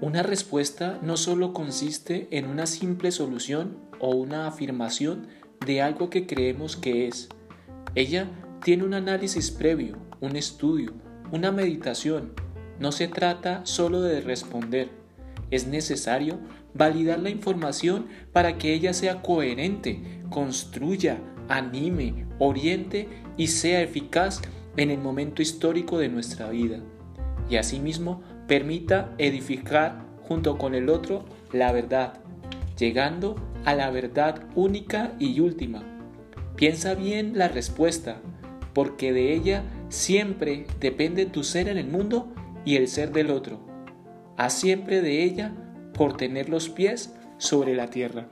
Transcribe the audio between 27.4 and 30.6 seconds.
Y asimismo permita edificar junto